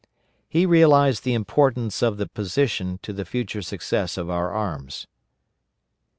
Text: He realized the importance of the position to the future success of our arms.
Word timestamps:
He 0.49 0.65
realized 0.65 1.23
the 1.23 1.35
importance 1.35 2.01
of 2.01 2.17
the 2.17 2.25
position 2.25 2.97
to 3.03 3.13
the 3.13 3.23
future 3.23 3.61
success 3.61 4.17
of 4.17 4.31
our 4.31 4.49
arms. 4.51 5.05